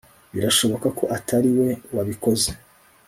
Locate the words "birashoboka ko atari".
0.33-1.49